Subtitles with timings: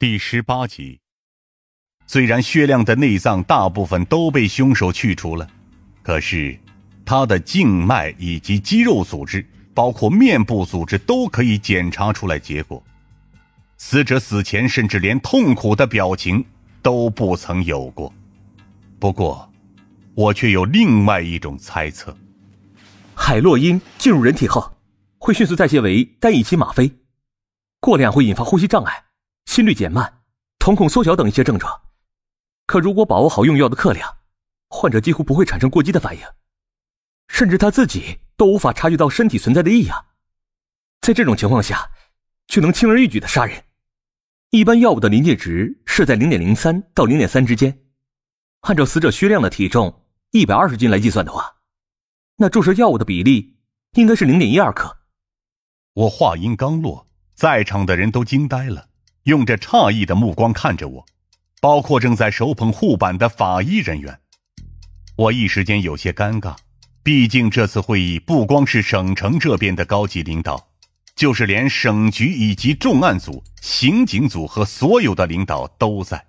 [0.00, 0.98] 第十八集。
[2.06, 5.46] 虽然薛亮的内脏大部分都被凶手去除了，
[6.02, 6.58] 可是
[7.04, 12.82] 他的静脉以及肌肉组织，包括面部组织，都可以检查出来结果。
[13.76, 16.42] 死者死前甚至连痛苦的表情
[16.80, 18.10] 都不曾有过。
[18.98, 19.52] 不过，
[20.14, 22.16] 我却有另外一种猜测：
[23.14, 24.78] 海洛因进入人体后，
[25.18, 26.90] 会迅速代谢为单乙基吗啡，
[27.80, 29.04] 过量会引发呼吸障碍。
[29.46, 30.22] 心率减慢、
[30.58, 31.80] 瞳孔缩小等一些症状，
[32.66, 34.18] 可如果把握好用药的克量，
[34.68, 36.22] 患者几乎不会产生过激的反应，
[37.28, 40.06] 甚至他自己都无法察觉到身体存在的异样。
[41.00, 41.90] 在这种情况下，
[42.46, 43.64] 却能轻而易举的杀人。
[44.50, 47.86] 一般药物的临界值是在零点零三到零点三之间。
[48.60, 51.56] 按照死者薛亮的体重一百二十斤来计算的话，
[52.36, 53.56] 那注射药物的比例
[53.92, 54.98] 应该是零点一二克。
[55.94, 58.89] 我话音刚落，在场的人都惊呆了。
[59.24, 61.06] 用着诧异的目光看着我，
[61.60, 64.18] 包括正在手捧护板的法医人员。
[65.16, 66.56] 我一时间有些尴尬，
[67.02, 70.68] 毕竟这次会议不光是省城这边的高级领导，
[71.14, 76.24] 就是连省局以及重案组、刑警组和所有的领导都在。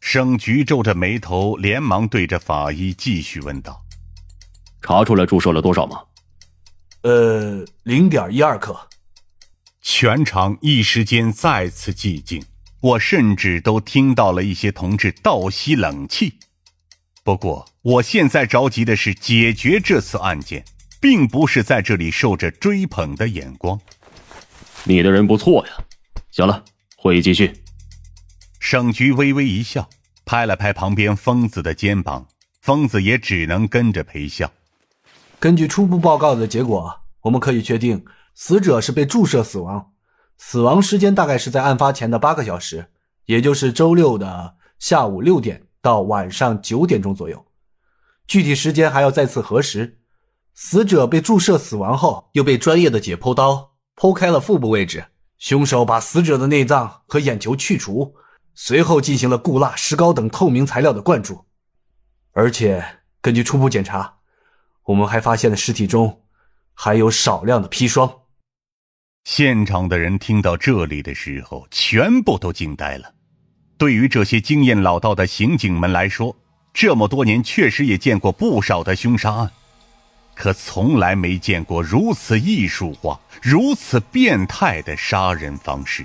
[0.00, 3.82] 省局皱着眉头，连忙对着法医继续问道
[4.82, 5.98] ：“查出来注射了多少吗
[7.00, 8.78] ？”“呃，零点一二克。”
[9.86, 12.42] 全场一时间再次寂静，
[12.80, 16.38] 我甚至都听到了一些同志倒吸冷气。
[17.22, 20.64] 不过，我现在着急的是解决这次案件，
[21.02, 23.78] 并不是在这里受着追捧的眼光。
[24.84, 25.72] 你的人不错呀。
[26.30, 26.64] 行了，
[26.96, 27.52] 会议继续。
[28.60, 29.90] 省局微微一笑，
[30.24, 32.26] 拍了拍旁边疯子的肩膀，
[32.62, 34.50] 疯子也只能跟着陪笑。
[35.38, 38.04] 根据初步报告的结果，我们可以确定。
[38.34, 39.92] 死者是被注射死亡，
[40.38, 42.86] 死亡时间大概是在案发前的八个小时，
[43.26, 47.46] 也就是周六的下午六点到晚上九点钟左右。
[48.26, 50.00] 具体时间还要再次核实。
[50.56, 55.06] 死者被注射死亡后，又被专业的解剖刀剖开了腹部位置。
[55.36, 58.14] 凶手把死者的内脏和眼球去除，
[58.54, 61.44] 随后进行了固蜡、石膏等透明材料的灌注。
[62.32, 62.84] 而且
[63.20, 64.18] 根据初步检查，
[64.84, 66.23] 我们还发现了尸体中
[66.74, 68.12] 还有少量的砒霜。
[69.24, 73.14] 现场的人听到这里的时候，全部都惊呆了。
[73.78, 76.36] 对于这些经验老道的刑警们来说，
[76.72, 79.50] 这么多年确实也见过不少的凶杀案，
[80.34, 86.04] 可从来没见过如此艺术化、如此变态的杀人方式。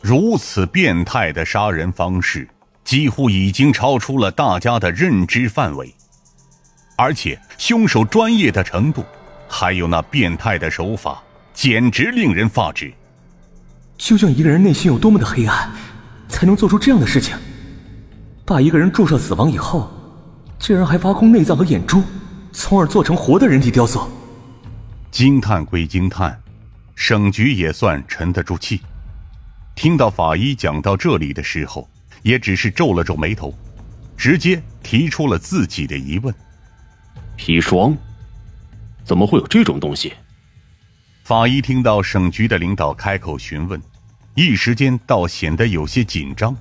[0.00, 2.48] 如此变态的杀人方式，
[2.84, 5.94] 几乎已经超出了大家的认知范围。
[7.02, 9.04] 而且，凶手专业的程度，
[9.48, 11.20] 还有那变态的手法。
[11.52, 12.94] 简直令人发指！
[13.98, 15.68] 究竟一个人内心有多么的黑暗，
[16.28, 17.34] 才能做出这样的事情？
[18.46, 19.92] 把一个人注射死亡以后，
[20.60, 22.04] 竟然还挖空内脏和眼珠，
[22.52, 24.08] 从而做成活的人体雕塑。
[25.10, 26.40] 惊叹归惊叹，
[26.94, 28.80] 省局也算沉得住气。
[29.74, 31.90] 听到法医讲到这里的时候，
[32.22, 33.52] 也只是皱了皱眉头，
[34.16, 36.32] 直接提出了自己的疑问：
[37.42, 37.96] 砒霜？
[39.02, 40.12] 怎么会有这种东西？
[41.24, 43.82] 法医听到省局的领导开口询问，
[44.36, 46.56] 一时间倒显得有些紧张。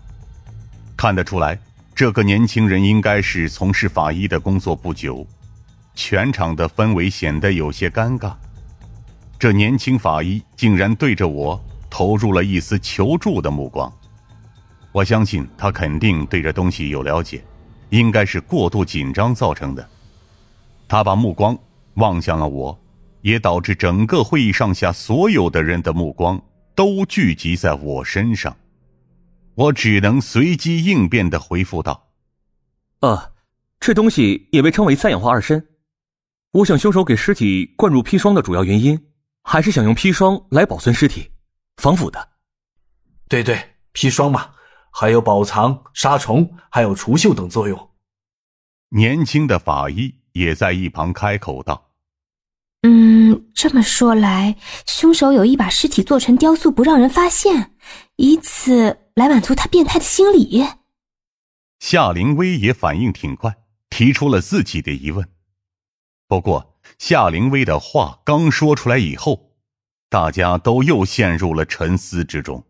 [0.97, 1.55] 看得出来，
[1.93, 5.23] 这个年轻人应该是从事法医的工作不久，
[5.93, 8.33] 全场的氛围显得有些尴尬。
[9.37, 13.93] 这年轻法医竟然对着我投入了一丝求助的目光，
[14.91, 17.43] 我相信他肯定对这东西有了解，
[17.89, 19.87] 应该是过度紧张造成的。
[20.91, 21.57] 他把目光
[21.95, 22.77] 望向了我。
[23.21, 26.41] 也导致整个会议上下所有的人的目光
[26.73, 28.57] 都聚集在我身上，
[29.53, 32.09] 我只能随机应变的回复道
[33.01, 33.31] ：“呃，
[33.79, 35.63] 这东西也被称为三氧化二砷。
[36.53, 38.99] 我想凶手给尸体灌入砒霜的主要原因，
[39.43, 41.29] 还是想用砒霜来保存尸体，
[41.77, 42.27] 防腐的。
[43.29, 43.55] 对对，
[43.93, 44.49] 砒霜嘛，
[44.89, 47.89] 还有保藏、杀虫，还有除锈等作用。”
[48.89, 51.89] 年轻的法医也在一旁开口道。
[52.83, 54.55] 嗯，这么说来，
[54.87, 57.73] 凶手有意把尸体做成雕塑，不让人发现，
[58.15, 60.65] 以此来满足他变态的心理。
[61.79, 63.55] 夏灵薇也反应挺快，
[63.89, 65.27] 提出了自己的疑问。
[66.27, 69.51] 不过，夏灵薇的话刚说出来以后，
[70.09, 72.65] 大家都又陷入了沉思之中。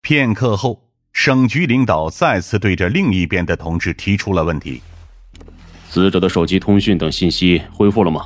[0.00, 4.80] 片刻后，省局领导再次对着另一边的同志提出了问题：
[5.92, 8.24] 死者的手机通讯等信息恢复了吗？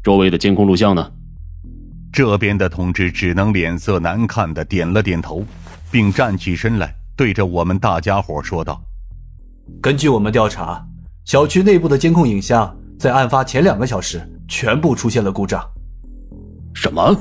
[0.00, 1.10] 周围的监控录像呢？
[2.12, 5.44] 这边的同志只能脸色难看的点了点头，
[5.90, 8.80] 并站起身来，对着我们大家伙说道
[9.82, 10.86] ：“根据我们调查，
[11.24, 15.60] 小区内部的监控影像在案发前两个小时全部出现了故障。”
[16.72, 17.12] 什么？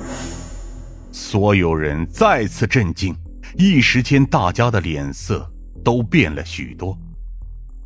[1.11, 3.15] 所有人再次震惊，
[3.57, 5.51] 一时间大家的脸色
[5.83, 6.95] 都变了许多。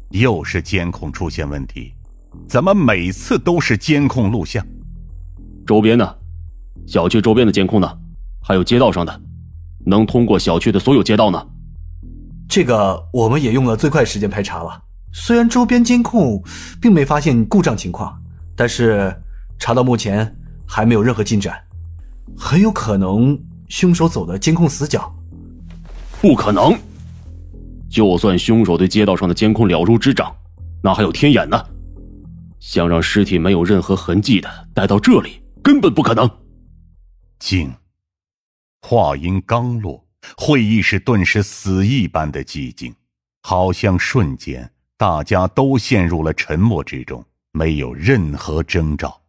[0.10, 1.94] 又是监控出现问题，
[2.48, 4.66] 怎么每次都是监控录像？
[5.66, 6.16] 周边呢？
[6.86, 7.98] 小区周边的监控呢？
[8.42, 9.22] 还有街道上的，
[9.86, 11.48] 能通过小区的所有街道呢？
[12.48, 14.82] 这个我们也用了最快时间排查了。
[15.12, 16.42] 虽然周边监控
[16.82, 18.18] 并没发现故障情况，
[18.56, 19.14] 但是
[19.60, 20.34] 查到目前
[20.66, 21.58] 还没有任何进展，
[22.38, 23.38] 很有可能
[23.68, 25.14] 凶手走的监控死角。
[26.22, 26.74] 不可能！
[27.98, 30.32] 就算凶手对街道上的监控了如指掌，
[30.84, 31.60] 那还有天眼呢？
[32.60, 36.30] 想让尸体没有任何痕迹的带到这里，根本不可能。
[37.40, 37.74] 静。
[38.84, 40.06] 话音刚落，
[40.38, 42.94] 会议室顿时死一般的寂静，
[43.42, 49.20] 好像瞬间大家都陷入了沉默之中，没有任何征兆。